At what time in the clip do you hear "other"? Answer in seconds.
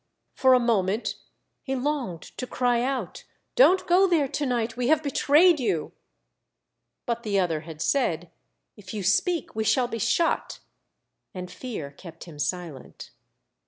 7.39-7.59